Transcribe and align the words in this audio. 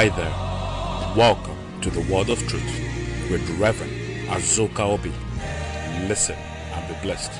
Hi 0.00 0.08
there. 0.08 1.14
Welcome 1.14 1.58
to 1.82 1.90
the 1.90 2.00
Word 2.10 2.30
of 2.30 2.38
Truth 2.48 3.30
with 3.30 3.46
Reverend 3.60 3.92
Azuka 4.28 4.80
Obi. 4.80 5.12
Listen 6.08 6.36
and 6.36 6.88
be 6.88 6.94
blessed. 7.02 7.30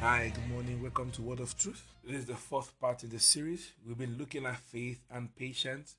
Hi, 0.00 0.30
good 0.34 0.46
morning. 0.50 0.82
Welcome 0.82 1.10
to 1.12 1.22
Word 1.22 1.40
of 1.40 1.56
Truth. 1.56 1.82
This 2.04 2.16
is 2.16 2.26
the 2.26 2.34
fourth 2.34 2.78
part 2.78 3.02
in 3.02 3.08
the 3.08 3.18
series. 3.18 3.72
We've 3.86 3.96
been 3.96 4.18
looking 4.18 4.44
at 4.44 4.58
faith 4.58 5.00
and 5.10 5.34
patience, 5.34 5.96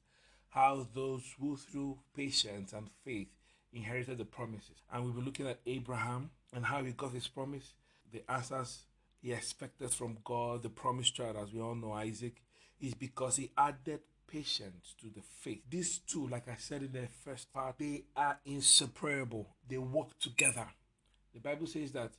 how 0.50 0.86
those 0.94 1.24
who 1.40 1.58
through 1.58 1.98
patience 2.16 2.72
and 2.72 2.88
faith 3.04 3.30
inherited 3.74 4.20
the 4.20 4.26
promises. 4.26 4.84
And 4.94 5.04
we've 5.04 5.16
been 5.16 5.26
looking 5.26 5.48
at 5.48 5.62
Abraham 5.66 6.30
and 6.54 6.64
how 6.64 6.84
he 6.84 6.92
got 6.92 7.14
his 7.14 7.28
promise, 7.28 7.74
the 8.14 8.22
answers 8.32 8.84
he 9.20 9.34
expected 9.34 9.90
from 9.90 10.20
God, 10.24 10.62
the 10.62 10.70
promised 10.70 11.16
child, 11.16 11.38
as 11.42 11.52
we 11.52 11.60
all 11.60 11.74
know, 11.74 11.94
Isaac, 11.94 12.36
is 12.80 12.94
because 12.94 13.38
he 13.38 13.50
added 13.58 14.02
patience 14.32 14.96
to 15.02 15.08
the 15.08 15.22
faith. 15.22 15.62
These 15.70 16.00
two, 16.00 16.28
like 16.28 16.48
I 16.48 16.56
said 16.58 16.84
in 16.84 16.92
the 16.94 17.08
first 17.26 17.52
part, 17.52 17.76
they 17.78 18.04
are 18.16 18.40
inseparable. 18.46 19.48
They 19.68 19.78
work 19.78 20.18
together. 20.20 20.68
The 21.34 21.40
Bible 21.40 21.68
says 21.68 21.92
that 21.92 22.12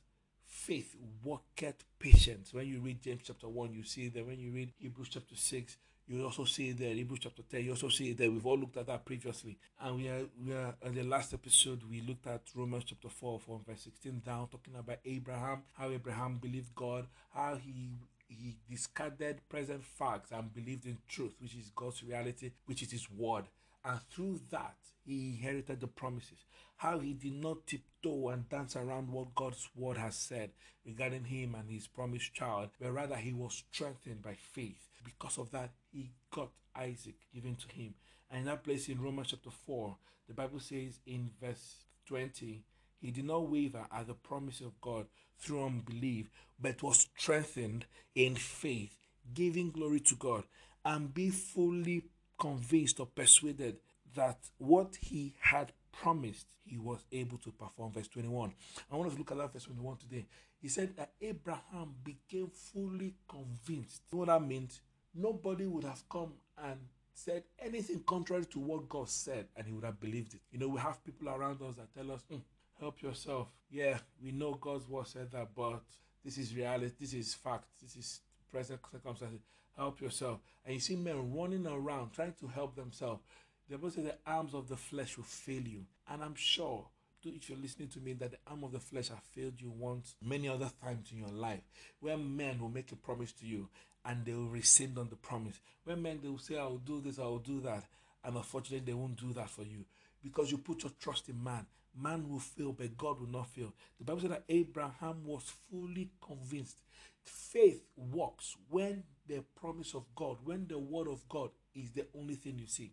faith 0.45 0.95
worketh 1.23 1.83
patience. 1.99 2.53
When 2.53 2.67
you 2.67 2.79
read 2.81 3.01
James 3.01 3.23
chapter 3.25 3.47
1, 3.47 3.73
you 3.73 3.83
see 3.83 4.09
that 4.09 4.25
when 4.25 4.39
you 4.39 4.51
read 4.51 4.73
Hebrews 4.79 5.09
chapter 5.09 5.35
6, 5.35 5.77
you 6.07 6.23
also 6.25 6.43
see 6.43 6.69
it 6.69 6.79
there 6.79 6.93
Hebrews 6.93 7.21
chapter 7.23 7.43
10, 7.43 7.63
you 7.63 7.71
also 7.71 7.87
see 7.89 8.11
it 8.11 8.17
there. 8.17 8.29
We've 8.29 8.45
all 8.45 8.57
looked 8.57 8.77
at 8.77 8.87
that 8.87 9.05
previously. 9.05 9.57
And 9.81 9.95
we 9.95 10.07
are 10.09 10.25
we 10.45 10.53
are 10.53 10.75
in 10.85 10.95
the 10.95 11.03
last 11.03 11.33
episode 11.33 11.81
we 11.89 12.01
looked 12.01 12.27
at 12.27 12.41
Romans 12.55 12.83
chapter 12.85 13.09
4 13.09 13.39
from 13.39 13.61
verse 13.65 13.83
16 13.83 14.21
down, 14.25 14.49
talking 14.49 14.75
about 14.77 14.97
Abraham, 15.05 15.63
how 15.73 15.89
Abraham 15.89 16.39
believed 16.39 16.75
God, 16.75 17.07
how 17.33 17.55
he 17.55 17.91
he 18.39 18.57
discarded 18.69 19.41
present 19.49 19.83
facts 19.83 20.31
and 20.31 20.53
believed 20.53 20.85
in 20.85 20.97
truth, 21.07 21.33
which 21.39 21.55
is 21.55 21.71
God's 21.75 22.03
reality, 22.03 22.51
which 22.65 22.81
is 22.81 22.91
his 22.91 23.09
word. 23.09 23.45
And 23.85 23.99
through 24.09 24.41
that, 24.51 24.75
he 25.05 25.35
inherited 25.35 25.81
the 25.81 25.87
promises. 25.87 26.45
How 26.77 26.99
he 26.99 27.13
did 27.13 27.33
not 27.33 27.67
tiptoe 27.67 28.29
and 28.29 28.47
dance 28.49 28.75
around 28.75 29.09
what 29.09 29.35
God's 29.35 29.69
word 29.75 29.97
has 29.97 30.15
said 30.15 30.51
regarding 30.85 31.25
him 31.25 31.55
and 31.55 31.69
his 31.69 31.87
promised 31.87 32.33
child, 32.33 32.69
but 32.79 32.91
rather 32.91 33.15
he 33.15 33.33
was 33.33 33.63
strengthened 33.71 34.21
by 34.21 34.35
faith. 34.35 34.89
Because 35.03 35.37
of 35.37 35.51
that, 35.51 35.71
he 35.91 36.11
got 36.31 36.49
Isaac 36.75 37.15
given 37.33 37.55
to 37.55 37.75
him. 37.75 37.93
And 38.31 38.39
in 38.39 38.45
that 38.45 38.63
place 38.63 38.89
in 38.89 39.01
Romans 39.01 39.29
chapter 39.31 39.51
4, 39.51 39.95
the 40.27 40.33
Bible 40.33 40.59
says 40.59 40.99
in 41.05 41.29
verse 41.41 41.83
20, 42.07 42.63
he 43.03 43.11
did 43.11 43.25
not 43.25 43.49
waver 43.49 43.85
at 43.91 44.07
the 44.07 44.13
promise 44.13 44.61
of 44.61 44.79
God 44.79 45.07
through 45.37 45.65
unbelief, 45.65 46.29
but 46.57 46.81
was 46.81 47.05
strengthened 47.17 47.85
in 48.15 48.35
faith, 48.35 48.97
giving 49.33 49.71
glory 49.71 49.99
to 49.99 50.15
God, 50.15 50.45
and 50.85 51.13
be 51.13 51.29
fully 51.29 52.05
convinced 52.39 53.01
or 53.01 53.05
persuaded 53.07 53.75
that 54.15 54.37
what 54.57 54.95
he 55.01 55.33
had 55.41 55.73
promised 55.91 56.47
he 56.63 56.77
was 56.77 57.03
able 57.11 57.37
to 57.39 57.51
perform. 57.51 57.91
Verse 57.91 58.07
21. 58.07 58.53
I 58.89 58.95
want 58.95 59.09
us 59.09 59.15
to 59.15 59.19
look 59.19 59.31
at 59.31 59.37
that 59.37 59.51
verse 59.51 59.65
21 59.65 59.97
today. 59.97 60.25
He 60.61 60.69
said 60.69 60.95
that 60.95 61.11
Abraham 61.21 61.93
became 62.05 62.47
fully 62.47 63.15
convinced. 63.27 64.03
You 64.11 64.19
know 64.19 64.19
what 64.19 64.27
that 64.27 64.47
means? 64.47 64.79
Nobody 65.13 65.65
would 65.65 65.83
have 65.83 66.07
come 66.09 66.31
and 66.63 66.79
said 67.13 67.43
anything 67.59 68.01
contrary 68.05 68.45
to 68.45 68.59
what 68.59 68.89
God 68.89 69.09
said, 69.09 69.47
and 69.55 69.67
he 69.67 69.73
would 69.73 69.83
have 69.83 69.99
believed 69.99 70.33
it. 70.33 70.41
You 70.51 70.59
know, 70.59 70.69
we 70.69 70.79
have 70.79 71.03
people 71.03 71.29
around 71.29 71.61
us 71.61 71.75
that 71.75 71.93
tell 71.93 72.11
us, 72.11 72.23
mm, 72.31 72.41
help 72.83 73.01
yourself. 73.01 73.47
Yeah, 73.71 73.97
we 74.21 74.31
know 74.31 74.55
God's 74.55 74.87
word 74.89 75.07
said 75.07 75.31
that, 75.31 75.49
but 75.55 75.81
this 76.23 76.37
is 76.37 76.55
reality, 76.55 76.91
this 76.99 77.13
is 77.13 77.33
fact, 77.33 77.65
this 77.81 77.95
is 77.95 78.19
present 78.51 78.79
circumstances. 78.91 79.39
Help 79.75 80.01
yourself. 80.01 80.39
And 80.65 80.75
you 80.75 80.79
see 80.79 80.95
men 80.95 81.33
running 81.33 81.65
around 81.65 82.11
trying 82.11 82.33
to 82.41 82.47
help 82.47 82.75
themselves. 82.75 83.21
The 83.69 83.77
Bible 83.77 83.91
says 83.91 84.03
the 84.03 84.17
arms 84.27 84.53
of 84.53 84.67
the 84.67 84.75
flesh 84.75 85.17
will 85.17 85.23
fail 85.23 85.63
you. 85.63 85.85
And 86.09 86.21
I'm 86.21 86.35
sure 86.35 86.85
if 87.23 87.49
you're 87.49 87.57
listening 87.57 87.87
to 87.87 87.99
me 87.99 88.13
that 88.13 88.31
the 88.31 88.37
arm 88.47 88.65
of 88.65 88.73
the 88.73 88.79
flesh 88.79 89.07
have 89.07 89.23
failed 89.31 89.53
you 89.57 89.71
once 89.71 90.15
many 90.21 90.49
other 90.49 90.69
times 90.83 91.07
in 91.11 91.19
your 91.19 91.29
life 91.29 91.61
where 92.01 92.17
men 92.17 92.59
will 92.59 92.69
make 92.69 92.91
a 92.91 92.97
promise 92.97 93.31
to 93.31 93.45
you 93.45 93.69
and 94.05 94.25
they 94.25 94.33
will 94.33 94.49
rescind 94.49 94.97
on 94.97 95.07
the 95.09 95.15
promise 95.15 95.61
where 95.85 95.95
men 95.95 96.19
they 96.21 96.27
will 96.27 96.37
say 96.37 96.57
i 96.57 96.65
will 96.65 96.79
do 96.79 96.99
this 96.99 97.19
i 97.19 97.23
will 97.23 97.39
do 97.39 97.61
that 97.61 97.85
and 98.25 98.35
unfortunately 98.35 98.85
they 98.85 98.93
won't 98.93 99.15
do 99.15 99.31
that 99.31 99.49
for 99.49 99.63
you 99.63 99.85
because 100.21 100.51
you 100.51 100.57
put 100.57 100.83
your 100.83 100.91
trust 100.99 101.29
in 101.29 101.41
man 101.41 101.65
man 101.99 102.27
will 102.29 102.39
fail 102.39 102.71
but 102.71 102.97
god 102.97 103.19
will 103.19 103.27
not 103.27 103.47
fail 103.47 103.73
the 103.99 104.03
bible 104.05 104.21
said 104.21 104.31
that 104.31 104.43
abraham 104.49 105.23
was 105.25 105.51
fully 105.69 106.09
convinced 106.25 106.77
faith 107.23 107.83
works 107.95 108.55
when 108.69 109.03
the 109.27 109.43
promise 109.59 109.93
of 109.93 110.03
god 110.15 110.37
when 110.43 110.67
the 110.67 110.77
word 110.77 111.07
of 111.07 111.27
god 111.29 111.49
is 111.75 111.91
the 111.91 112.05
only 112.17 112.35
thing 112.35 112.57
you 112.59 112.67
see 112.67 112.91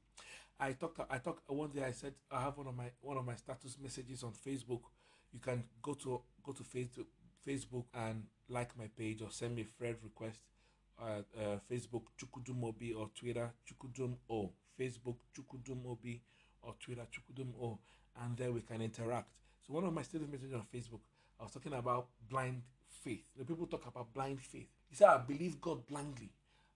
I 0.63 0.73
talked. 0.73 1.01
I 1.11 1.19
talked 1.19 1.49
One 1.51 1.71
day 1.71 1.83
I 1.85 1.93
said 1.93 2.13
I 2.31 2.43
have 2.43 2.59
one 2.59 2.67
of 2.67 2.77
my 2.77 2.91
one 3.01 3.17
of 3.17 3.25
my 3.25 3.35
status 3.35 3.79
messages 3.83 4.23
on 4.23 4.33
Facebook. 4.47 4.83
You 5.33 5.41
can 5.41 5.65
go 5.81 5.95
to 5.95 6.21
go 6.45 6.53
to 6.53 6.63
Facebook 6.63 7.07
Facebook 7.47 7.85
and 7.95 8.25
like 8.49 8.77
my 8.77 8.89
page 8.97 9.23
or 9.23 9.31
send 9.31 9.57
me 9.57 9.63
a 9.63 9.79
friend 9.79 9.97
request. 10.03 10.41
Uh, 11.01 11.23
uh, 11.41 11.57
Facebook 11.71 12.03
Chukudumobi 12.21 12.95
or 12.95 13.09
Twitter 13.19 13.51
Chukudum 13.67 14.17
O. 14.29 14.51
Facebook 14.79 15.17
Chukudumobi 15.35 16.21
or 16.63 16.75
Twitter 16.79 17.07
Chukudum 17.11 17.55
O, 17.61 17.79
and 18.23 18.37
then 18.37 18.55
we 18.55 18.61
can 18.61 18.81
interact. 18.83 19.29
So 19.67 19.75
one 19.75 19.85
of 19.85 19.93
my 19.93 20.03
students 20.03 20.33
messages 20.33 20.55
on 20.55 20.67
Facebook, 20.75 21.01
I 21.39 21.45
was 21.45 21.53
talking 21.53 21.73
about 21.73 22.09
blind 22.29 22.63
faith. 22.89 23.25
The 23.37 23.45
people 23.45 23.67
talk 23.67 23.87
about 23.87 24.13
blind 24.13 24.41
faith. 24.41 24.69
He 24.89 24.97
said, 24.97 25.09
"I 25.09 25.19
believe 25.19 25.61
God 25.61 25.87
blindly." 25.87 26.31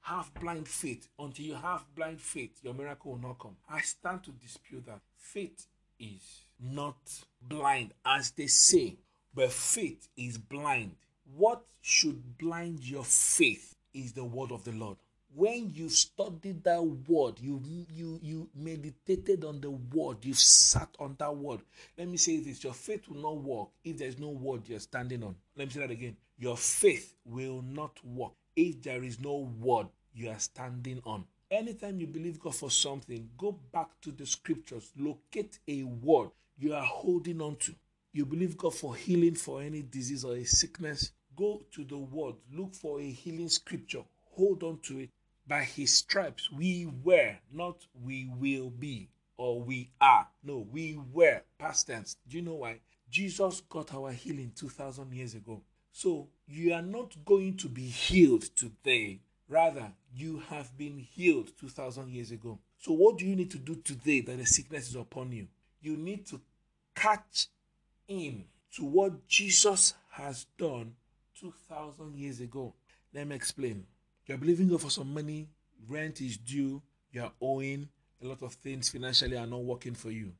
have 0.04 0.32
blind 0.34 0.68
faith. 0.68 1.08
Until 1.18 1.46
you 1.46 1.54
have 1.54 1.84
blind 1.94 2.20
faith, 2.20 2.58
your 2.62 2.74
miracle 2.74 3.12
will 3.12 3.18
not 3.18 3.38
come. 3.38 3.56
I 3.68 3.80
stand 3.80 4.22
to 4.24 4.30
dispute 4.32 4.86
that. 4.86 5.00
Faith 5.16 5.66
is 5.98 6.44
not 6.60 6.96
blind, 7.40 7.92
as 8.04 8.30
they 8.32 8.46
say, 8.46 8.96
but 9.34 9.50
faith 9.50 10.08
is 10.16 10.36
blind. 10.38 10.96
What 11.36 11.62
should 11.80 12.36
blind 12.38 12.80
your 12.84 13.04
faith 13.04 13.74
is 13.94 14.12
the 14.12 14.24
word 14.24 14.52
of 14.52 14.64
the 14.64 14.72
Lord. 14.72 14.98
When 15.36 15.72
you've 15.74 15.90
studied 15.90 16.62
that 16.62 16.80
word, 16.80 17.40
you 17.40 17.60
you 17.92 18.20
you 18.22 18.48
meditated 18.54 19.44
on 19.44 19.60
the 19.60 19.70
word, 19.70 20.24
you 20.24 20.32
sat 20.32 20.88
on 21.00 21.16
that 21.18 21.34
word. 21.34 21.60
Let 21.98 22.06
me 22.06 22.16
say 22.18 22.38
this: 22.38 22.62
your 22.62 22.72
faith 22.72 23.08
will 23.08 23.20
not 23.20 23.42
work 23.42 23.68
if 23.82 23.98
there's 23.98 24.18
no 24.18 24.28
word 24.28 24.68
you're 24.68 24.78
standing 24.78 25.24
on. 25.24 25.34
Let 25.56 25.66
me 25.66 25.74
say 25.74 25.80
that 25.80 25.90
again. 25.90 26.16
Your 26.38 26.56
faith 26.56 27.16
will 27.24 27.62
not 27.62 27.98
work 28.04 28.32
if 28.54 28.80
there 28.82 29.02
is 29.02 29.18
no 29.18 29.50
word 29.60 29.88
you 30.14 30.30
are 30.30 30.38
standing 30.38 31.00
on. 31.04 31.24
Anytime 31.50 31.98
you 31.98 32.06
believe 32.06 32.38
God 32.38 32.54
for 32.54 32.70
something, 32.70 33.28
go 33.36 33.58
back 33.72 33.88
to 34.02 34.12
the 34.12 34.26
scriptures, 34.26 34.92
locate 34.96 35.58
a 35.66 35.82
word 35.82 36.30
you 36.56 36.74
are 36.74 36.84
holding 36.84 37.40
on 37.40 37.56
to. 37.56 37.74
You 38.12 38.24
believe 38.24 38.56
God 38.56 38.74
for 38.74 38.94
healing 38.94 39.34
for 39.34 39.60
any 39.60 39.82
disease 39.82 40.24
or 40.24 40.36
a 40.36 40.44
sickness, 40.44 41.10
go 41.36 41.62
to 41.72 41.82
the 41.82 41.98
word, 41.98 42.36
look 42.52 42.72
for 42.74 43.00
a 43.00 43.10
healing 43.10 43.48
scripture, 43.48 44.02
hold 44.36 44.62
on 44.62 44.78
to 44.84 45.00
it. 45.00 45.10
By 45.46 45.64
his 45.64 45.94
stripes, 45.94 46.50
we 46.50 46.88
were, 47.02 47.36
not 47.52 47.86
we 48.02 48.30
will 48.38 48.70
be 48.70 49.10
or 49.36 49.60
we 49.60 49.90
are. 50.00 50.28
No, 50.42 50.66
we 50.70 50.98
were, 51.12 51.42
past 51.58 51.88
tense. 51.88 52.16
Do 52.28 52.36
you 52.36 52.42
know 52.42 52.54
why? 52.54 52.80
Jesus 53.10 53.60
got 53.68 53.92
our 53.94 54.12
healing 54.12 54.52
2,000 54.56 55.12
years 55.12 55.34
ago. 55.34 55.62
So 55.92 56.28
you 56.46 56.72
are 56.72 56.82
not 56.82 57.14
going 57.24 57.56
to 57.58 57.68
be 57.68 57.86
healed 57.86 58.42
today. 58.56 59.20
Rather, 59.48 59.92
you 60.14 60.42
have 60.48 60.76
been 60.76 60.98
healed 60.98 61.50
2,000 61.60 62.08
years 62.08 62.30
ago. 62.30 62.58
So, 62.78 62.92
what 62.92 63.18
do 63.18 63.26
you 63.26 63.36
need 63.36 63.50
to 63.52 63.58
do 63.58 63.76
today 63.76 64.20
that 64.22 64.38
the 64.38 64.46
sickness 64.46 64.88
is 64.88 64.96
upon 64.96 65.32
you? 65.32 65.46
You 65.80 65.96
need 65.96 66.26
to 66.26 66.40
catch 66.94 67.48
in 68.08 68.44
to 68.76 68.84
what 68.84 69.26
Jesus 69.28 69.94
has 70.10 70.46
done 70.58 70.94
2,000 71.40 72.16
years 72.16 72.40
ago. 72.40 72.74
Let 73.12 73.26
me 73.26 73.36
explain. 73.36 73.86
You're 74.26 74.38
believing 74.38 74.68
God 74.68 74.82
for 74.82 74.90
some 74.90 75.12
money, 75.12 75.48
rent 75.88 76.20
is 76.20 76.36
due, 76.36 76.82
you're 77.12 77.32
owing, 77.40 77.88
a 78.22 78.26
lot 78.26 78.42
of 78.42 78.54
things 78.54 78.88
financially 78.88 79.36
are 79.36 79.46
not 79.46 79.62
working 79.62 79.94
for 79.94 80.10
you. 80.10 80.32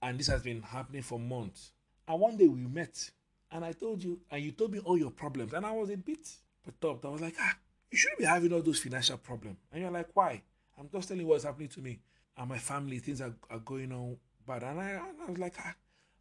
And 0.00 0.18
this 0.18 0.28
has 0.28 0.42
been 0.42 0.62
happening 0.62 1.02
for 1.02 1.18
months. 1.18 1.72
And 2.06 2.20
one 2.20 2.36
day 2.36 2.48
we 2.48 2.60
met 2.60 3.10
and 3.52 3.64
I 3.64 3.72
told 3.72 4.02
you, 4.02 4.20
and 4.30 4.42
you 4.42 4.52
told 4.52 4.72
me 4.72 4.78
all 4.78 4.96
your 4.96 5.10
problems, 5.10 5.52
and 5.52 5.66
I 5.66 5.72
was 5.72 5.90
a 5.90 5.96
bit 5.96 6.26
perturbed. 6.64 7.04
I 7.04 7.08
was 7.10 7.20
like, 7.20 7.34
ah, 7.38 7.54
you 7.90 7.98
shouldn't 7.98 8.18
be 8.18 8.24
having 8.24 8.52
all 8.52 8.62
those 8.62 8.78
financial 8.80 9.18
problems. 9.18 9.58
And 9.70 9.82
you're 9.82 9.90
like, 9.90 10.08
why? 10.14 10.42
I'm 10.78 10.88
just 10.90 11.08
telling 11.08 11.20
you 11.20 11.26
what's 11.26 11.44
happening 11.44 11.68
to 11.68 11.80
me 11.80 12.00
and 12.36 12.48
my 12.48 12.58
family. 12.58 12.98
Things 12.98 13.20
are, 13.20 13.34
are 13.50 13.58
going 13.58 13.92
on 13.92 14.16
bad. 14.46 14.62
And 14.62 14.80
I, 14.80 14.90
and 14.92 15.02
I 15.26 15.30
was 15.30 15.38
like, 15.38 15.54
ah, 15.58 15.74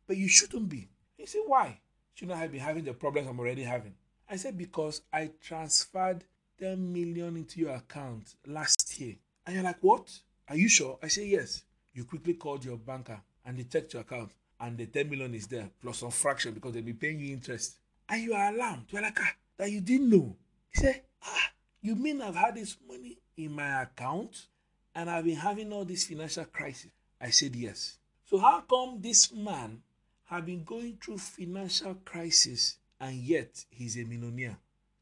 but 0.07 0.17
you 0.17 0.27
shouldn't 0.27 0.67
be. 0.67 0.89
You 1.17 1.25
said, 1.25 1.41
why? 1.45 1.79
Shouldn't 2.15 2.37
I 2.37 2.47
be 2.47 2.57
having 2.57 2.83
the 2.83 2.93
problems 2.93 3.29
I'm 3.29 3.39
already 3.39 3.63
having? 3.63 3.93
I 4.29 4.35
said, 4.35 4.57
because 4.57 5.01
I 5.13 5.31
transferred 5.41 6.25
10 6.61 6.93
million 6.93 7.37
into 7.37 7.59
your 7.59 7.73
account 7.75 8.35
last 8.45 8.99
year. 8.99 9.15
And 9.45 9.55
you're 9.55 9.63
like, 9.63 9.79
what? 9.81 10.07
Are 10.47 10.55
you 10.55 10.69
sure? 10.69 10.99
I 11.01 11.07
say, 11.07 11.25
yes. 11.25 11.63
You 11.93 12.05
quickly 12.05 12.35
called 12.35 12.63
your 12.63 12.77
banker 12.77 13.19
and 13.43 13.57
they 13.57 13.63
checked 13.63 13.93
your 13.93 14.03
account 14.03 14.31
and 14.59 14.77
the 14.77 14.85
10 14.85 15.09
million 15.09 15.33
is 15.33 15.47
there 15.47 15.71
plus 15.81 15.97
some 15.97 16.11
fraction 16.11 16.53
because 16.53 16.73
they'll 16.73 16.83
be 16.83 16.93
paying 16.93 17.19
you 17.19 17.33
interest. 17.33 17.79
And 18.07 18.21
you 18.21 18.33
are 18.35 18.53
alarmed. 18.53 18.85
You're 18.89 19.01
like, 19.01 19.17
ah, 19.19 19.33
that 19.57 19.71
you 19.71 19.81
didn't 19.81 20.09
know. 20.11 20.35
He 20.71 20.81
say, 20.81 21.01
ah, 21.25 21.51
you 21.81 21.95
mean 21.95 22.21
I've 22.21 22.35
had 22.35 22.55
this 22.55 22.77
money 22.87 23.17
in 23.35 23.53
my 23.53 23.81
account 23.81 24.45
and 24.93 25.09
I've 25.09 25.25
been 25.25 25.37
having 25.37 25.73
all 25.73 25.83
this 25.83 26.05
financial 26.05 26.45
crisis. 26.45 26.91
I 27.19 27.31
said, 27.31 27.55
Yes. 27.55 27.97
So, 28.25 28.37
how 28.37 28.61
come 28.61 29.01
this 29.01 29.33
man 29.33 29.81
have 30.25 30.45
been 30.45 30.63
going 30.63 30.97
through 31.03 31.17
financial 31.17 31.95
crisis 32.05 32.77
and 32.99 33.15
yet 33.15 33.65
he's 33.69 33.97
a 33.97 34.03
millionaire? 34.03 34.57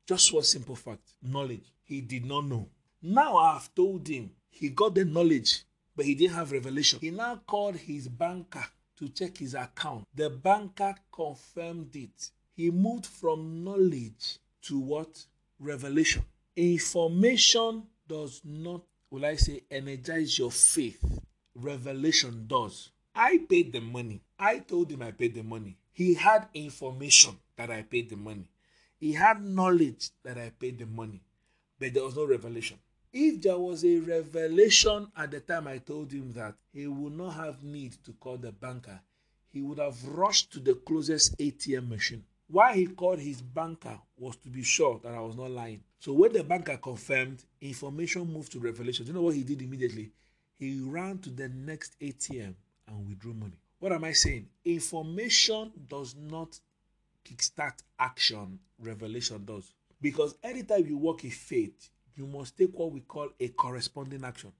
Just 0.10 0.34
one 0.34 0.42
simple 0.42 0.76
fact 0.76 1.14
knowledge. 1.22 1.72
He 1.84 2.02
did 2.02 2.26
not 2.26 2.46
know. 2.46 2.68
Now 3.00 3.38
I 3.38 3.54
have 3.54 3.76
told 3.76 4.08
him 4.08 4.32
he 4.50 4.70
got 4.70 4.96
the 4.96 5.06
knowledge, 5.06 5.62
but 5.96 6.04
he 6.04 6.16
didn't 6.16 6.34
have 6.34 6.52
revelation. 6.52 6.98
He 7.00 7.12
now 7.12 7.40
called 7.46 7.76
his 7.76 8.08
banker 8.08 8.66
to 8.98 9.10
check 9.10 9.38
his 9.38 9.54
account. 9.54 10.08
The 10.16 10.32
banker 10.32 10.96
confirmed 11.12 11.96
it. 11.96 12.32
He 12.56 12.72
moved 12.72 13.06
from 13.06 13.64
knowledge 13.64 14.40
to 14.64 14.80
what? 14.80 15.24
Revelation. 15.60 16.24
Information 16.56 17.84
does 18.08 18.42
not, 18.44 18.82
will 19.12 19.28
I 19.28 19.36
say, 19.36 19.62
energize 19.70 20.40
your 20.40 20.50
faith. 20.50 21.20
Revelation 21.54 22.46
does. 22.48 22.90
I 23.14 23.46
paid 23.48 23.74
the 23.74 23.82
money. 23.82 24.24
I 24.40 24.58
told 24.58 24.90
him 24.90 25.04
I 25.04 25.12
paid 25.12 25.36
the 25.36 25.44
money. 25.44 25.78
He 25.92 26.16
had 26.16 26.48
information 26.56 27.38
that 27.58 27.70
I 27.70 27.84
paid 27.84 28.10
the 28.10 28.16
money. 28.16 28.50
He 29.00 29.14
had 29.14 29.42
knowledge 29.42 30.10
that 30.24 30.38
I 30.38 30.52
paid 30.60 30.80
the 30.80 30.86
money. 30.86 31.22
But 31.80 31.94
there 31.94 32.04
was 32.04 32.16
no 32.16 32.26
revelation. 32.26 32.78
If 33.14 33.42
there 33.42 33.58
was 33.58 33.84
a 33.84 33.98
revelation 34.00 35.08
at 35.16 35.32
the 35.32 35.40
time 35.40 35.68
I 35.68 35.78
told 35.78 36.12
him 36.12 36.34
that 36.34 36.56
he 36.74 36.86
would 36.86 37.18
not 37.18 37.32
have 37.32 37.64
need 37.64 37.94
to 38.04 38.14
call 38.14 38.38
the 38.38 38.52
banker, 38.52 39.00
he 39.52 39.62
would 39.62 39.80
have 39.80 40.06
rushed 40.06 40.52
to 40.54 40.60
the 40.60 40.76
closest 40.76 41.38
ATM 41.38 41.90
machine. 41.90 42.24
Why 42.48 42.76
he 42.76 42.88
called 42.88 43.20
his 43.20 43.42
banker 43.42 44.00
was 44.18 44.36
to 44.38 44.50
be 44.50 44.64
sure 44.64 45.00
that 45.04 45.14
I 45.14 45.22
was 45.22 45.36
not 45.36 45.52
lying. 45.52 45.82
So 46.00 46.14
when 46.14 46.34
the 46.34 46.44
banker 46.44 46.78
confirmed, 46.78 47.44
information 47.62 48.32
moved 48.32 48.52
to 48.52 48.60
revelation. 48.60 49.06
Do 49.06 49.12
you 49.12 49.16
know 49.16 49.24
what 49.24 49.36
he 49.36 49.44
did 49.44 49.62
immediately? 49.62 50.12
He 50.58 50.80
ran 50.82 51.20
to 51.20 51.30
the 51.30 51.48
next 51.50 52.00
ATM 52.00 52.54
and 52.88 53.08
withdrew 53.08 53.34
money. 53.34 53.60
What 53.80 53.94
am 53.94 54.04
I 54.04 54.12
saying? 54.12 54.48
Information 54.66 55.72
does 55.88 56.16
not 56.16 56.60
kickstart 57.30 57.80
action, 58.00 58.60
revelation 58.80 59.44
does. 59.46 59.72
Because 60.02 60.36
anytime 60.44 60.86
you 60.88 60.98
walk 60.98 61.24
in 61.24 61.32
faith, 61.32 61.90
you 62.16 62.26
must 62.26 62.58
take 62.58 62.78
what 62.78 62.92
we 62.92 63.02
call 63.02 63.30
a 63.40 63.48
corresponding 63.50 64.24
action. 64.24 64.52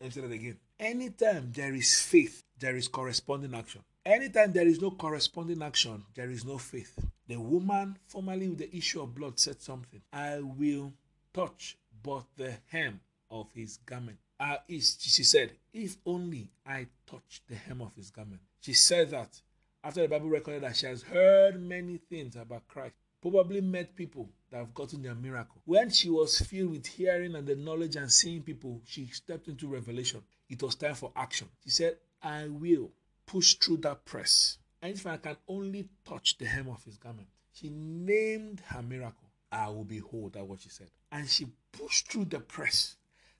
Let 0.00 0.06
me 0.06 0.10
say 0.12 0.20
that 0.20 0.32
again. 0.32 0.56
Anytime 0.78 1.50
there 1.52 1.74
is 1.74 2.00
faith, 2.00 2.44
there 2.58 2.76
is 2.76 2.88
corresponding 2.88 3.54
action. 3.54 3.82
Anytime 4.06 4.52
there 4.52 4.66
is 4.66 4.80
no 4.80 4.90
corresponding 4.90 5.62
action, 5.62 6.04
there 6.14 6.30
is 6.30 6.44
no 6.44 6.58
faith. 6.58 6.98
The 7.26 7.36
woman, 7.36 7.98
formerly 8.06 8.48
with 8.48 8.58
the 8.58 8.76
issue 8.76 9.02
of 9.02 9.14
blood, 9.14 9.38
said 9.38 9.60
something. 9.60 10.00
I 10.12 10.40
will 10.40 10.92
touch 11.34 11.76
but 12.02 12.24
the 12.36 12.54
hem 12.68 13.00
of 13.30 13.52
his 13.52 13.78
garment. 13.84 14.18
Uh, 14.40 14.56
she 14.68 14.80
said, 14.80 15.52
If 15.72 15.96
only 16.06 16.50
I 16.64 16.86
touch 17.06 17.42
the 17.48 17.56
hem 17.56 17.82
of 17.82 17.94
his 17.96 18.10
garment. 18.10 18.40
She 18.60 18.72
said 18.72 19.10
that 19.10 19.40
after 19.84 20.02
the 20.02 20.08
Bible 20.08 20.28
recorded 20.28 20.62
that 20.62 20.76
she 20.76 20.86
has 20.86 21.02
heard 21.02 21.60
many 21.60 21.98
things 21.98 22.36
about 22.36 22.66
Christ, 22.68 22.94
probably 23.20 23.60
met 23.60 23.96
people 23.96 24.28
that 24.50 24.58
have 24.58 24.74
gotten 24.74 25.02
their 25.02 25.14
miracle. 25.14 25.60
When 25.64 25.90
she 25.90 26.08
was 26.08 26.40
filled 26.40 26.70
with 26.70 26.86
hearing 26.86 27.34
and 27.34 27.46
the 27.46 27.56
knowledge 27.56 27.96
and 27.96 28.10
seeing 28.10 28.42
people, 28.42 28.80
she 28.84 29.06
stepped 29.06 29.48
into 29.48 29.68
revelation. 29.68 30.22
It 30.48 30.62
was 30.62 30.74
time 30.74 30.94
for 30.94 31.12
action. 31.16 31.48
She 31.64 31.70
said, 31.70 31.96
I 32.22 32.48
will 32.48 32.90
push 33.26 33.54
through 33.54 33.78
that 33.78 34.04
press. 34.04 34.58
And 34.80 34.94
if 34.94 35.06
I 35.06 35.16
can 35.16 35.36
only 35.48 35.88
touch 36.04 36.38
the 36.38 36.46
hem 36.46 36.68
of 36.68 36.84
his 36.84 36.96
garment, 36.96 37.28
she 37.52 37.70
named 37.70 38.62
her 38.66 38.82
miracle. 38.82 39.28
I 39.50 39.68
will 39.68 39.84
be 39.84 39.98
whole. 39.98 40.30
That's 40.32 40.46
what 40.46 40.60
she 40.60 40.68
said. 40.68 40.88
And 41.10 41.28
she 41.28 41.46
pushed 41.72 42.12
through 42.12 42.26
the 42.26 42.40
press. 42.40 42.96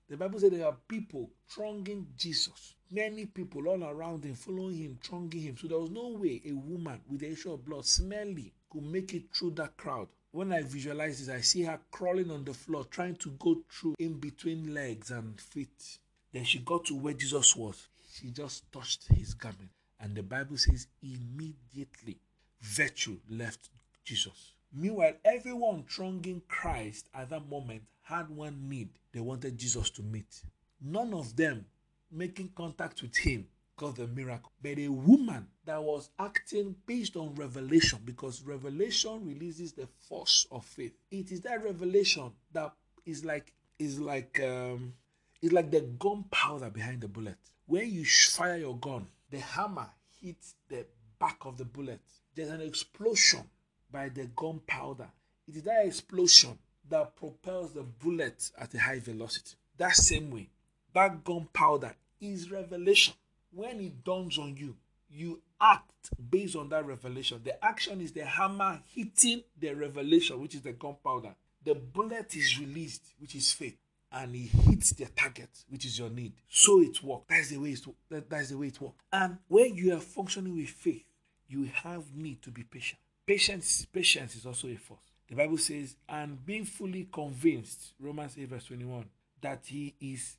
The 0.08 0.16
Bible 0.16 0.40
said 0.40 0.52
there 0.52 0.66
are 0.66 0.76
people 0.88 1.30
thronging 1.48 2.06
Jesus. 2.16 2.74
Many 2.90 3.26
people 3.26 3.68
all 3.68 3.84
around 3.84 4.24
him, 4.24 4.34
following 4.34 4.76
him, 4.76 4.98
thronging 5.02 5.42
him. 5.42 5.56
So 5.58 5.68
there 5.68 5.78
was 5.78 5.90
no 5.90 6.08
way 6.08 6.40
a 6.46 6.52
woman 6.52 7.00
with 7.10 7.20
the 7.20 7.30
issue 7.30 7.52
of 7.52 7.64
blood, 7.66 7.84
smelly, 7.84 8.54
could 8.70 8.84
make 8.84 9.12
it 9.12 9.24
through 9.34 9.50
that 9.52 9.76
crowd. 9.76 10.08
When 10.30 10.52
I 10.52 10.62
visualize 10.62 11.18
this, 11.18 11.34
I 11.34 11.42
see 11.42 11.62
her 11.62 11.78
crawling 11.90 12.30
on 12.30 12.44
the 12.44 12.54
floor, 12.54 12.84
trying 12.84 13.16
to 13.16 13.30
go 13.38 13.62
through 13.70 13.96
in 13.98 14.14
between 14.14 14.72
legs 14.72 15.10
and 15.10 15.38
feet. 15.38 15.98
Then 16.32 16.44
she 16.44 16.60
got 16.60 16.86
to 16.86 16.94
where 16.94 17.14
Jesus 17.14 17.54
was. 17.54 17.88
She 18.14 18.30
just 18.30 18.70
touched 18.72 19.08
his 19.08 19.34
garment. 19.34 19.70
And 20.00 20.14
the 20.14 20.22
Bible 20.22 20.56
says, 20.56 20.86
immediately 21.02 22.18
virtue 22.62 23.18
left 23.28 23.68
Jesus. 24.04 24.52
Meanwhile, 24.72 25.14
everyone 25.24 25.84
thronging 25.88 26.42
Christ 26.48 27.08
at 27.14 27.30
that 27.30 27.48
moment 27.48 27.82
had 28.08 28.30
one 28.30 28.68
need 28.68 28.88
they 29.12 29.20
wanted 29.20 29.58
Jesus 29.58 29.90
to 29.90 30.02
meet. 30.02 30.42
None 30.80 31.12
of 31.12 31.36
them 31.36 31.66
making 32.10 32.50
contact 32.56 33.02
with 33.02 33.16
him 33.16 33.46
got 33.76 33.96
the 33.96 34.06
miracle. 34.06 34.50
But 34.62 34.78
a 34.78 34.88
woman 34.88 35.46
that 35.64 35.82
was 35.82 36.10
acting 36.18 36.74
based 36.86 37.16
on 37.16 37.34
revelation, 37.34 38.00
because 38.04 38.42
revelation 38.42 39.26
releases 39.26 39.72
the 39.72 39.86
force 40.08 40.46
of 40.50 40.64
faith. 40.64 40.92
It 41.10 41.32
is 41.32 41.42
that 41.42 41.62
revelation 41.62 42.32
that 42.52 42.72
is 43.04 43.24
like 43.24 43.52
is 43.78 44.00
like 44.00 44.40
um 44.42 44.94
it's 45.42 45.52
like 45.52 45.70
the 45.70 45.82
gunpowder 45.98 46.70
behind 46.70 47.02
the 47.02 47.08
bullet. 47.08 47.36
When 47.66 47.90
you 47.90 48.04
fire 48.04 48.56
your 48.56 48.76
gun, 48.76 49.06
the 49.30 49.38
hammer 49.38 49.88
hits 50.20 50.54
the 50.68 50.86
back 51.18 51.38
of 51.42 51.58
the 51.58 51.64
bullet. 51.64 52.00
There's 52.34 52.50
an 52.50 52.60
explosion 52.60 53.44
by 53.90 54.08
the 54.08 54.26
gunpowder. 54.34 55.08
It 55.46 55.56
is 55.56 55.62
that 55.62 55.86
explosion 55.86 56.58
that 56.90 57.16
propels 57.16 57.72
the 57.72 57.82
bullet 57.82 58.50
at 58.58 58.74
a 58.74 58.78
high 58.78 59.00
velocity. 59.00 59.56
That 59.76 59.94
same 59.94 60.30
way, 60.30 60.48
that 60.94 61.24
gunpowder 61.24 61.94
is 62.20 62.50
revelation. 62.50 63.14
When 63.52 63.80
it 63.80 64.04
dawns 64.04 64.38
on 64.38 64.56
you, 64.56 64.76
you 65.10 65.40
act 65.60 66.10
based 66.30 66.56
on 66.56 66.68
that 66.70 66.86
revelation. 66.86 67.40
The 67.44 67.62
action 67.64 68.00
is 68.00 68.12
the 68.12 68.24
hammer 68.24 68.80
hitting 68.94 69.42
the 69.58 69.74
revelation, 69.74 70.40
which 70.40 70.54
is 70.54 70.62
the 70.62 70.72
gunpowder. 70.72 71.34
The 71.64 71.74
bullet 71.74 72.34
is 72.36 72.58
released, 72.58 73.14
which 73.18 73.34
is 73.34 73.52
faith, 73.52 73.76
and 74.12 74.34
it 74.34 74.48
hits 74.48 74.90
the 74.92 75.06
target, 75.06 75.50
which 75.68 75.84
is 75.84 75.98
your 75.98 76.10
need. 76.10 76.32
So 76.48 76.80
it 76.80 77.02
works. 77.02 77.24
That's 77.28 77.50
the 77.50 77.58
way 77.58 77.70
it 77.70 77.86
that, 78.10 78.30
that's 78.30 78.50
the 78.50 78.58
way 78.58 78.68
it 78.68 78.80
works. 78.80 79.02
And 79.12 79.38
when 79.48 79.74
you 79.74 79.94
are 79.94 80.00
functioning 80.00 80.56
with 80.56 80.68
faith, 80.68 81.04
you 81.48 81.70
have 81.72 82.14
need 82.14 82.42
to 82.42 82.50
be 82.50 82.62
patient. 82.62 83.00
Patience, 83.26 83.86
patience 83.92 84.36
is 84.36 84.46
also 84.46 84.68
a 84.68 84.76
force. 84.76 85.07
The 85.28 85.36
Bible 85.36 85.58
says, 85.58 85.96
and 86.08 86.44
being 86.44 86.64
fully 86.64 87.08
convinced, 87.12 87.92
Romans 88.00 88.36
8, 88.38 88.48
verse 88.48 88.64
21, 88.64 89.04
that 89.42 89.64
he 89.66 89.94
is 90.00 90.36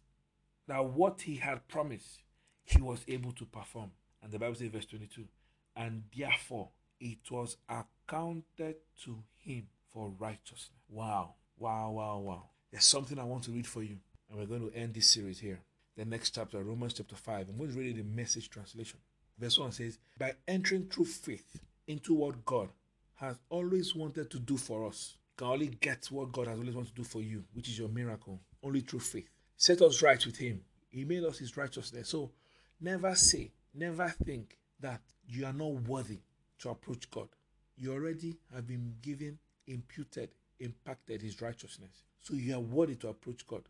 that 0.68 0.84
what 0.84 1.22
he 1.22 1.36
had 1.36 1.68
promised, 1.68 2.24
he 2.64 2.82
was 2.82 3.04
able 3.08 3.32
to 3.34 3.46
perform. 3.46 3.92
And 4.22 4.32
the 4.32 4.40
Bible 4.40 4.56
says, 4.56 4.70
verse 4.70 4.86
22, 4.86 5.26
and 5.76 6.04
therefore 6.16 6.70
it 7.00 7.20
was 7.32 7.58
accounted 7.68 8.76
to 9.04 9.24
him 9.38 9.68
for 9.92 10.12
righteousness. 10.20 10.72
Wow, 10.90 11.36
wow, 11.58 11.92
wow, 11.92 12.18
wow. 12.20 12.44
There's 12.72 12.86
something 12.86 13.18
I 13.18 13.24
want 13.24 13.44
to 13.46 13.52
read 13.52 13.68
for 13.68 13.84
you. 13.84 13.98
And 14.30 14.40
we're 14.40 14.46
going 14.46 14.70
to 14.70 14.78
end 14.78 14.94
this 14.94 15.08
series 15.08 15.40
here. 15.40 15.60
The 15.98 16.06
next 16.06 16.32
chapter, 16.32 16.64
Romans 16.64 16.94
chapter 16.94 17.16
5. 17.16 17.50
I'm 17.50 17.58
going 17.58 17.72
to 17.72 17.78
read 17.78 17.98
the 17.98 18.04
message 18.04 18.50
translation. 18.50 19.00
Verse 19.40 19.58
1 19.58 19.72
says, 19.72 19.98
By 20.18 20.34
entering 20.48 20.86
through 20.86 21.06
faith 21.06 21.60
into 21.88 22.14
what 22.14 22.46
God 22.46 22.70
has 23.20 23.38
always 23.50 23.96
wanted 23.96 24.32
to 24.32 24.40
do 24.40 24.56
for 24.58 24.88
us, 24.88 25.18
can 25.36 25.48
only 25.48 25.68
get 25.68 26.06
what 26.10 26.32
God 26.32 26.48
has 26.48 26.58
always 26.58 26.76
wanted 26.76 26.90
to 26.90 27.02
do 27.02 27.04
for 27.04 27.22
you, 27.22 27.44
which 27.54 27.68
is 27.68 27.78
your 27.78 27.90
miracle, 27.90 28.40
only 28.64 28.82
through 28.82 29.00
faith. 29.00 29.30
Set 29.58 29.82
us 29.82 30.02
right 30.02 30.24
with 30.26 30.38
Him. 30.38 30.62
He 30.90 31.04
made 31.04 31.24
us 31.24 31.38
His 31.38 31.58
righteousness. 31.58 32.10
So 32.10 32.32
never 32.80 33.14
say, 33.16 33.52
never 33.74 34.08
think 34.24 34.58
that 34.80 35.02
you 35.28 35.46
are 35.46 35.54
not 35.54 35.74
worthy 35.88 36.20
to 36.60 36.70
approach 36.70 37.12
God. 37.12 37.28
You 37.78 37.94
already 37.94 38.38
have 38.54 38.68
been 38.68 38.96
given, 39.02 39.38
imputed, 39.68 40.30
impacted 40.60 41.22
His 41.22 41.42
righteousness. 41.42 42.04
So 42.22 42.36
you 42.36 42.56
are 42.56 42.60
worthy 42.60 42.96
to 42.96 43.10
approach 43.10 43.46
God. 43.46 43.64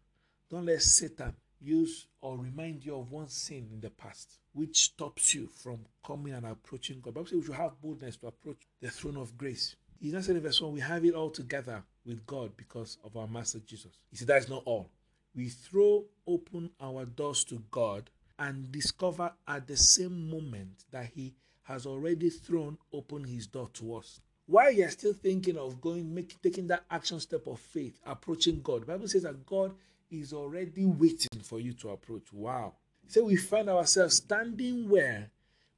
Don't 0.49 0.65
let 0.65 0.81
Satan 0.81 1.35
use 1.61 2.07
or 2.21 2.37
remind 2.37 2.85
you 2.85 2.95
of 2.95 3.11
one 3.11 3.27
sin 3.27 3.69
in 3.73 3.81
the 3.81 3.89
past 3.89 4.39
which 4.53 4.77
stops 4.77 5.33
you 5.33 5.47
from 5.47 5.79
coming 6.05 6.33
and 6.33 6.45
approaching 6.45 6.99
God. 7.01 7.13
Bible 7.13 7.27
says 7.27 7.37
we 7.39 7.45
should 7.45 7.55
have 7.55 7.81
boldness 7.81 8.17
to 8.17 8.27
approach 8.27 8.57
the 8.81 8.89
throne 8.89 9.17
of 9.17 9.37
grace. 9.37 9.75
He's 9.99 10.13
not 10.13 10.23
saying 10.23 10.37
in 10.37 10.43
verse 10.43 10.61
1, 10.61 10.71
we 10.71 10.79
have 10.79 11.03
it 11.05 11.13
all 11.13 11.29
together 11.29 11.83
with 12.05 12.25
God 12.25 12.51
because 12.57 12.97
of 13.03 13.15
our 13.17 13.27
Master 13.27 13.59
Jesus. 13.59 13.91
He 14.09 14.17
said 14.17 14.27
that 14.27 14.43
is 14.43 14.49
not 14.49 14.63
all. 14.65 14.89
We 15.35 15.49
throw 15.49 16.05
open 16.25 16.71
our 16.81 17.05
doors 17.05 17.43
to 17.45 17.61
God 17.69 18.09
and 18.37 18.71
discover 18.71 19.31
at 19.47 19.67
the 19.67 19.77
same 19.77 20.29
moment 20.29 20.85
that 20.91 21.07
He 21.13 21.35
has 21.63 21.85
already 21.85 22.29
thrown 22.29 22.77
open 22.93 23.25
His 23.25 23.47
door 23.47 23.69
to 23.73 23.95
us. 23.95 24.21
While 24.47 24.71
you're 24.71 24.89
still 24.89 25.13
thinking 25.13 25.57
of 25.57 25.79
going, 25.79 26.13
make, 26.13 26.41
taking 26.41 26.67
that 26.67 26.85
action 26.89 27.19
step 27.19 27.45
of 27.45 27.59
faith, 27.59 27.99
approaching 28.05 28.61
God, 28.63 28.87
Bible 28.87 29.07
says 29.07 29.23
that 29.23 29.45
God 29.45 29.75
is 30.09 30.33
already 30.33 30.85
waiting 30.85 31.41
for 31.41 31.59
you 31.59 31.73
to 31.73 31.89
approach. 31.89 32.31
Wow. 32.33 32.73
So 33.07 33.25
we 33.25 33.35
find 33.35 33.69
ourselves 33.69 34.17
standing 34.17 34.89
where 34.89 35.31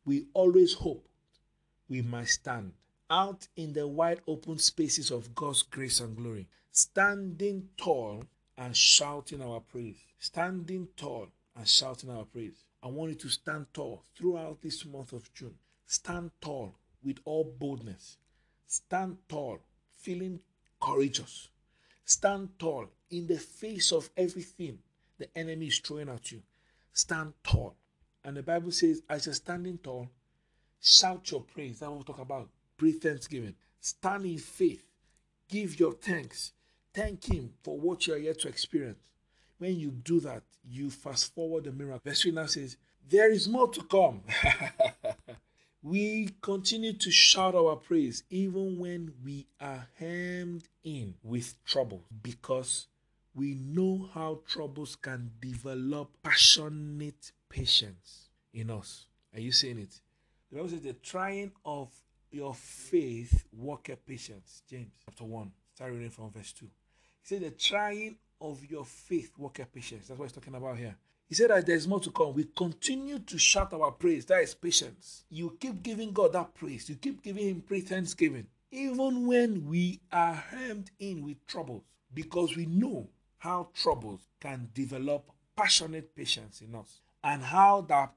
we 0.06 0.26
always 0.34 0.74
hope 0.74 1.08
we 1.88 2.02
might 2.02 2.28
stand, 2.28 2.74
out 3.10 3.48
in 3.56 3.74
the 3.74 3.88
wide 3.88 4.22
open 4.28 4.58
spaces 4.58 5.12
of 5.12 5.36
God's 5.36 5.62
grace 5.62 6.00
and 6.00 6.16
glory, 6.16 6.48
standing 6.72 7.68
tall 7.78 8.24
and 8.58 8.76
shouting 8.76 9.42
our 9.42 9.60
praise, 9.60 9.98
standing 10.20 10.88
tall 10.96 11.28
and 11.56 11.68
shouting 11.68 12.10
our 12.10 12.24
praise. 12.24 12.64
I 12.82 12.88
want 12.88 13.10
you 13.12 13.16
to 13.18 13.30
stand 13.30 13.68
tall 13.74 14.04
throughout 14.18 14.62
this 14.62 14.86
month 14.86 15.14
of 15.14 15.32
June. 15.34 15.56
Stand 15.86 16.32
tall 16.40 16.76
with 17.04 17.18
all 17.26 17.44
boldness. 17.44 18.18
Stand 18.68 19.18
tall, 19.28 19.60
feeling 19.98 20.40
courageous. 20.82 21.50
Stand 22.12 22.50
tall 22.60 22.88
in 23.10 23.26
the 23.26 23.38
face 23.38 23.94
of 23.94 24.10
everything 24.18 24.80
the 25.18 25.30
enemy 25.34 25.68
is 25.68 25.80
throwing 25.80 26.10
at 26.10 26.30
you. 26.30 26.42
Stand 26.92 27.32
tall. 27.42 27.78
And 28.26 28.36
the 28.36 28.44
Bible 28.44 28.74
says, 28.74 29.02
as 29.10 29.28
you're 29.28 29.34
standing 29.34 29.78
tall, 29.78 30.10
shout 30.82 31.32
your 31.32 31.40
praise. 31.40 31.80
That's 31.80 31.90
what 31.90 32.00
we 32.00 32.04
talk 32.04 32.20
about. 32.20 32.50
Pray 32.76 32.92
thanksgiving. 32.92 33.56
Stand 33.80 34.26
in 34.26 34.40
faith. 34.40 34.84
Give 35.48 35.80
your 35.80 35.94
thanks. 35.94 36.52
Thank 36.94 37.32
Him 37.32 37.54
for 37.64 37.80
what 37.80 38.06
you 38.06 38.14
are 38.16 38.18
yet 38.18 38.40
to 38.42 38.50
experience. 38.50 39.00
When 39.58 39.80
you 39.80 39.92
do 39.92 40.20
that, 40.20 40.44
you 40.70 40.90
fast 40.90 41.34
forward 41.34 41.64
the 41.64 41.72
miracle. 41.72 42.02
Verse 42.04 42.24
3 42.24 42.34
now 42.34 42.48
says, 42.48 42.76
There 43.08 43.32
is 43.32 43.48
more 43.48 43.70
to 43.70 43.84
come. 43.84 44.24
we 45.84 46.30
continue 46.42 46.94
to 46.94 47.10
shout 47.10 47.56
our 47.56 47.76
praise 47.76 48.24
even 48.30 48.78
when 48.78 49.14
we 49.24 49.48
are 49.60 49.88
hemmed 49.98 50.68
in 50.84 51.16
with 51.24 51.56
trouble 51.66 52.04
because 52.22 52.88
we 53.34 53.56
know 53.56 54.10
how 54.14 54.42
troubles 54.48 54.96
can 54.96 55.32
develop 55.42 56.12
passionate 56.22 57.32
patience 57.50 58.30
in 58.54 58.70
us. 58.70 59.06
Are 59.34 59.40
you 59.40 59.52
seeing 59.52 59.80
it? 59.80 60.00
The 60.52 60.58
Bible 60.58 60.70
says 60.70 60.82
the 60.82 60.94
trying 60.94 61.52
of 61.66 61.90
your 62.30 62.54
faith 62.54 63.46
worketh 63.52 64.06
patience. 64.06 64.62
James 64.70 64.92
chapter 65.04 65.24
1. 65.24 65.52
Start 65.74 65.94
reading 65.94 66.10
from 66.10 66.30
verse 66.32 66.52
2. 66.54 66.66
He 66.66 66.70
said 67.24 67.42
the 67.42 67.52
trying 67.52 68.18
of 68.40 68.64
your 68.70 68.86
faith 68.86 69.32
worketh 69.38 69.74
patience. 69.74 70.08
That's 70.08 70.20
what 70.20 70.26
he's 70.26 70.34
talking 70.34 70.56
about 70.56 70.78
here. 70.78 70.96
He 71.32 71.36
said 71.36 71.50
that 71.50 71.66
there's 71.66 71.88
more 71.88 72.02
to 72.02 72.12
come. 72.12 72.34
We 72.34 72.44
continue 72.44 73.18
to 73.18 73.38
shout 73.38 73.72
our 73.72 73.92
praise. 73.92 74.26
That 74.26 74.44
is 74.44 74.54
patience. 74.54 75.24
You 75.30 75.56
keep 75.62 75.82
giving 75.82 76.12
God 76.12 76.34
that 76.34 76.54
praise. 76.54 76.90
You 76.90 76.96
keep 76.96 77.24
giving 77.24 77.48
Him 77.48 77.62
praise 77.62 77.86
thanksgiving. 77.86 78.48
Even 78.70 79.26
when 79.26 79.66
we 79.66 80.02
are 80.12 80.34
hemmed 80.34 80.92
in 81.00 81.24
with 81.24 81.48
troubles, 81.48 81.84
because 82.14 82.58
we 82.58 82.66
know 82.66 83.08
how 83.38 83.70
troubles 83.74 84.28
can 84.42 84.72
develop 84.74 85.32
passionate 85.56 86.14
patience 86.14 86.60
in 86.60 86.76
us, 86.76 87.00
and 87.24 87.44
how 87.44 87.80
that 87.88 88.14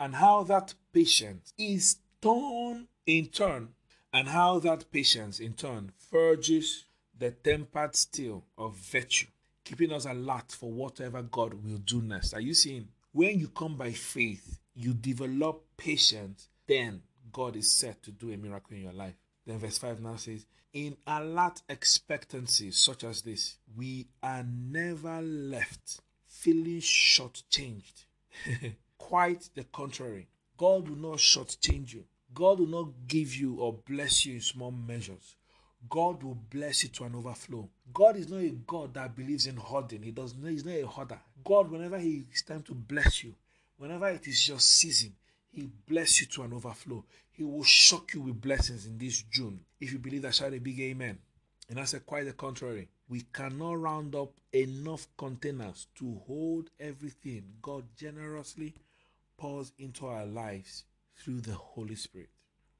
and 0.00 0.16
how 0.16 0.42
that 0.42 0.74
patience 0.92 1.52
is 1.56 1.98
torn 2.20 2.88
in 3.06 3.26
turn, 3.26 3.68
and 4.12 4.26
how 4.26 4.58
that 4.58 4.90
patience 4.90 5.38
in 5.38 5.52
turn 5.52 5.92
forges 5.96 6.86
the 7.16 7.30
tempered 7.30 7.94
steel 7.94 8.42
of 8.58 8.74
virtue 8.74 9.28
keeping 9.66 9.92
us 9.92 10.06
alert 10.06 10.52
for 10.52 10.70
whatever 10.70 11.22
God 11.22 11.52
will 11.52 11.78
do 11.78 12.00
next. 12.00 12.32
Are 12.34 12.40
you 12.40 12.54
seeing? 12.54 12.86
When 13.12 13.40
you 13.40 13.48
come 13.48 13.76
by 13.76 13.90
faith, 13.90 14.60
you 14.76 14.94
develop 14.94 15.64
patience, 15.76 16.48
then 16.68 17.02
God 17.32 17.56
is 17.56 17.72
set 17.72 18.00
to 18.04 18.12
do 18.12 18.32
a 18.32 18.36
miracle 18.36 18.76
in 18.76 18.84
your 18.84 18.92
life. 18.92 19.14
Then 19.44 19.58
verse 19.58 19.78
5 19.78 20.00
now 20.00 20.16
says, 20.16 20.46
In 20.72 20.96
alert 21.06 21.62
expectancy 21.68 22.70
such 22.70 23.02
as 23.02 23.22
this, 23.22 23.58
we 23.76 24.06
are 24.22 24.44
never 24.44 25.20
left 25.20 26.00
feeling 26.28 26.80
shortchanged. 26.80 28.04
Quite 28.98 29.50
the 29.56 29.64
contrary. 29.64 30.28
God 30.56 30.88
will 30.88 31.10
not 31.10 31.18
shortchange 31.18 31.92
you. 31.92 32.04
God 32.32 32.60
will 32.60 32.66
not 32.66 32.88
give 33.08 33.34
you 33.34 33.56
or 33.56 33.72
bless 33.72 34.26
you 34.26 34.34
in 34.34 34.40
small 34.40 34.70
measures. 34.70 35.34
God 35.88 36.22
will 36.22 36.38
bless 36.50 36.82
you 36.82 36.88
to 36.90 37.04
an 37.04 37.14
overflow. 37.14 37.68
God 37.92 38.16
is 38.16 38.28
not 38.28 38.40
a 38.40 38.50
God 38.50 38.94
that 38.94 39.16
believes 39.16 39.46
in 39.46 39.56
hoarding. 39.56 40.02
He 40.02 40.10
does 40.10 40.34
not, 40.36 40.50
he's 40.50 40.64
not 40.64 40.74
a 40.74 40.86
hoarder. 40.86 41.20
God, 41.44 41.70
whenever 41.70 41.98
he, 41.98 42.24
it's 42.30 42.42
time 42.42 42.62
to 42.64 42.74
bless 42.74 43.24
you, 43.24 43.34
whenever 43.78 44.08
it 44.08 44.26
is 44.26 44.48
your 44.48 44.58
season, 44.58 45.14
he 45.50 45.68
bless 45.88 46.20
you 46.20 46.26
to 46.28 46.42
an 46.42 46.52
overflow. 46.52 47.04
He 47.32 47.44
will 47.44 47.64
shock 47.64 48.14
you 48.14 48.22
with 48.22 48.40
blessings 48.40 48.86
in 48.86 48.98
this 48.98 49.22
June. 49.22 49.60
If 49.80 49.92
you 49.92 49.98
believe 49.98 50.22
that, 50.22 50.34
shout 50.34 50.54
a 50.54 50.58
big 50.58 50.80
amen. 50.80 51.18
And 51.68 51.80
I 51.80 51.84
said 51.84 52.06
quite 52.06 52.26
the 52.26 52.32
contrary. 52.32 52.88
We 53.08 53.22
cannot 53.32 53.80
round 53.80 54.14
up 54.14 54.32
enough 54.52 55.06
containers 55.16 55.86
to 55.98 56.20
hold 56.26 56.70
everything 56.80 57.44
God 57.62 57.84
generously 57.96 58.74
pours 59.36 59.72
into 59.78 60.06
our 60.06 60.26
lives 60.26 60.84
through 61.18 61.40
the 61.40 61.54
Holy 61.54 61.94
Spirit. 61.94 62.30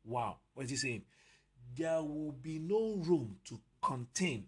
Wow. 0.04 0.36
What 0.54 0.64
is 0.64 0.70
he 0.70 0.76
saying? 0.76 1.02
There 1.74 2.02
will 2.02 2.32
be 2.32 2.58
no 2.58 2.96
room 2.96 3.36
to 3.46 3.58
contain 3.82 4.44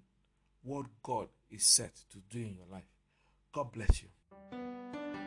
what 0.63 0.87
God 1.03 1.29
is 1.51 1.65
set 1.65 1.95
to 2.11 2.19
do 2.31 2.41
in 2.41 2.55
your 2.55 2.67
life. 2.71 2.85
God 3.53 3.73
bless 3.73 4.03
you. 4.03 4.09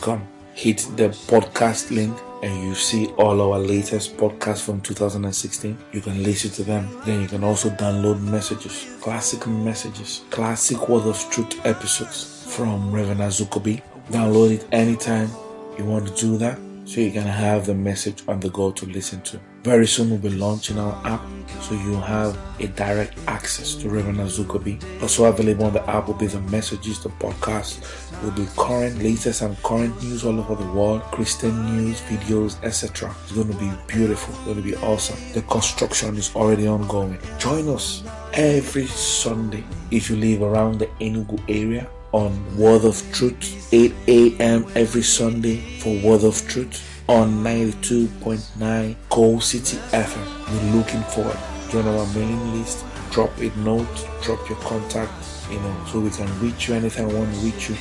.com. 0.00 0.26
Hit 0.54 0.78
the 0.96 1.08
podcast 1.28 1.90
link 1.90 2.16
and 2.42 2.62
you 2.62 2.74
see 2.74 3.06
all 3.18 3.40
our 3.40 3.58
latest 3.58 4.16
podcasts 4.16 4.64
from 4.64 4.80
2016. 4.80 5.76
You 5.92 6.00
can 6.00 6.22
listen 6.22 6.50
to 6.52 6.64
them. 6.64 6.88
Then 7.04 7.22
you 7.22 7.28
can 7.28 7.44
also 7.44 7.70
download 7.70 8.20
messages, 8.20 8.96
classic 9.00 9.46
messages, 9.46 10.22
classic 10.30 10.88
Word 10.88 11.06
of 11.06 11.18
Truth 11.30 11.64
episodes 11.64 12.44
from 12.54 12.92
Reverend 12.92 13.20
Azuka 13.20 13.56
Obi. 13.56 13.82
Download 14.10 14.52
it 14.52 14.66
anytime 14.72 15.30
you 15.78 15.84
want 15.84 16.08
to 16.08 16.14
do 16.14 16.36
that 16.38 16.58
so 16.86 17.00
you 17.00 17.10
can 17.10 17.26
have 17.26 17.66
the 17.66 17.74
message 17.74 18.22
on 18.28 18.38
the 18.40 18.48
go 18.50 18.70
to 18.70 18.86
listen 18.86 19.20
to. 19.22 19.40
Very 19.64 19.86
soon 19.86 20.10
we'll 20.10 20.20
be 20.20 20.30
launching 20.30 20.78
our 20.78 20.94
app 21.04 21.20
so 21.60 21.74
you 21.74 21.94
have 21.94 22.38
a 22.60 22.68
direct 22.68 23.18
access 23.26 23.74
to 23.74 23.88
Reverend 23.88 24.18
Azuka 24.18 24.54
Obi. 24.54 24.78
Also 25.02 25.24
available 25.24 25.64
on 25.64 25.72
the 25.72 25.90
app 25.90 26.06
will 26.06 26.14
be 26.14 26.28
the 26.28 26.40
messages, 26.42 27.02
the 27.02 27.08
podcast, 27.08 27.80
will 28.22 28.30
be 28.30 28.46
current, 28.56 29.02
latest 29.02 29.42
and 29.42 29.60
current 29.64 30.00
news 30.02 30.24
all 30.24 30.38
over 30.38 30.54
the 30.54 30.72
world, 30.72 31.02
Christian 31.10 31.76
news, 31.76 32.00
videos, 32.02 32.62
etc. 32.62 33.12
It's 33.24 33.32
going 33.32 33.50
to 33.52 33.58
be 33.58 33.70
beautiful. 33.88 34.32
It's 34.34 34.44
going 34.44 34.56
to 34.56 34.62
be 34.62 34.76
awesome. 34.76 35.18
The 35.32 35.42
construction 35.42 36.16
is 36.16 36.34
already 36.36 36.68
ongoing. 36.68 37.18
Join 37.38 37.68
us 37.68 38.04
every 38.32 38.86
Sunday 38.86 39.64
if 39.90 40.08
you 40.08 40.16
live 40.16 40.42
around 40.42 40.78
the 40.78 40.86
Enugu 41.00 41.42
area 41.48 41.90
on 42.12 42.56
Word 42.56 42.84
of 42.84 43.02
Truth, 43.12 43.72
8 43.72 43.94
a.m. 44.08 44.66
every 44.74 45.02
Sunday 45.02 45.56
for 45.80 45.98
Word 46.00 46.24
of 46.24 46.46
Truth 46.48 46.82
on 47.08 47.44
92.9 47.44 48.96
Coal 49.10 49.40
City 49.40 49.76
FM. 49.92 50.26
We're 50.48 50.78
looking 50.78 51.02
forward. 51.02 51.38
Join 51.70 51.86
our 51.86 52.06
mailing 52.14 52.58
list, 52.58 52.84
drop 53.10 53.36
a 53.38 53.50
note, 53.58 53.86
drop 54.22 54.48
your 54.48 54.58
contact, 54.58 55.12
you 55.50 55.58
know, 55.60 55.84
so 55.86 56.00
we 56.00 56.10
can 56.10 56.40
reach 56.40 56.68
you 56.68 56.74
anytime 56.74 57.08
we 57.08 57.14
want 57.14 57.32
to 57.34 57.40
reach 57.40 57.68
you. 57.68 57.76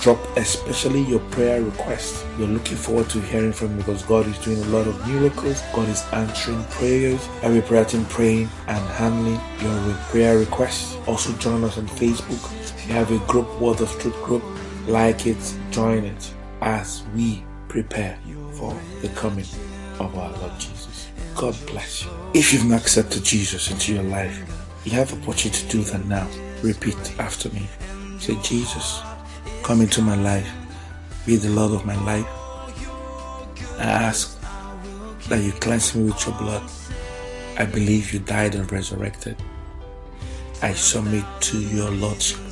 Drop 0.00 0.18
especially 0.38 1.02
your 1.02 1.20
prayer 1.30 1.62
request. 1.62 2.24
We're 2.38 2.46
looking 2.46 2.78
forward 2.78 3.10
to 3.10 3.20
hearing 3.20 3.52
from 3.52 3.72
you 3.72 3.76
because 3.78 4.02
God 4.04 4.26
is 4.26 4.38
doing 4.38 4.62
a 4.62 4.66
lot 4.68 4.86
of 4.86 5.06
miracles. 5.06 5.60
God 5.74 5.90
is 5.90 6.02
answering 6.12 6.64
prayers. 6.64 7.28
Every 7.42 7.60
prayer 7.60 7.84
team 7.84 8.06
praying 8.06 8.48
and 8.66 8.78
handling 8.92 9.38
your 9.60 9.94
prayer 10.08 10.38
requests. 10.38 10.96
Also 11.06 11.32
join 11.34 11.64
us 11.64 11.76
on 11.76 11.86
Facebook 11.86 12.59
have 12.90 13.10
a 13.12 13.18
group, 13.26 13.48
Word 13.60 13.80
of 13.80 13.90
Truth 14.00 14.22
group, 14.22 14.42
like 14.86 15.26
it, 15.26 15.38
join 15.70 16.04
it 16.04 16.34
as 16.60 17.02
we 17.14 17.42
prepare 17.68 18.18
for 18.52 18.76
the 19.00 19.08
coming 19.10 19.46
of 19.98 20.16
our 20.18 20.30
Lord 20.38 20.58
Jesus. 20.58 21.08
God 21.34 21.56
bless 21.66 22.04
you. 22.04 22.10
If 22.34 22.52
you've 22.52 22.66
not 22.66 22.82
accepted 22.82 23.24
Jesus 23.24 23.70
into 23.70 23.94
your 23.94 24.02
life, 24.02 24.38
you 24.84 24.92
have 24.92 25.12
opportunity 25.12 25.66
to 25.66 25.68
do 25.68 25.82
that 25.84 26.04
now. 26.06 26.28
Repeat 26.62 26.96
after 27.18 27.48
me. 27.50 27.68
Say, 28.18 28.36
Jesus, 28.42 29.00
come 29.62 29.80
into 29.80 30.02
my 30.02 30.16
life. 30.16 30.50
Be 31.26 31.36
the 31.36 31.50
Lord 31.50 31.72
of 31.72 31.86
my 31.86 31.96
life. 32.04 32.26
I 33.78 33.84
ask 33.84 34.40
that 35.28 35.42
you 35.42 35.52
cleanse 35.52 35.94
me 35.94 36.04
with 36.04 36.26
your 36.26 36.36
blood. 36.36 36.68
I 37.56 37.66
believe 37.66 38.12
you 38.12 38.18
died 38.18 38.54
and 38.54 38.70
resurrected. 38.70 39.36
I 40.62 40.74
submit 40.74 41.24
to 41.42 41.58
your 41.58 41.90
Lordship 41.90 42.49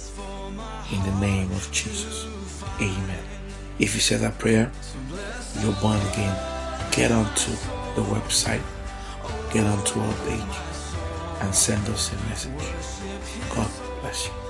in 0.93 1.03
the 1.03 1.21
name 1.21 1.51
of 1.53 1.71
Jesus. 1.71 2.27
Amen. 2.81 3.25
If 3.79 3.95
you 3.95 4.01
said 4.01 4.21
that 4.21 4.39
prayer, 4.39 4.71
you're 5.61 5.73
born 5.81 6.01
again. 6.13 6.37
Get 6.91 7.13
onto 7.13 7.53
the 7.95 8.03
website, 8.03 8.63
get 9.53 9.67
onto 9.67 10.01
our 10.01 10.15
page, 10.27 10.57
and 11.41 11.55
send 11.55 11.87
us 11.89 12.13
a 12.13 12.17
message. 12.29 12.53
God 13.55 13.71
bless 14.01 14.27
you. 14.27 14.48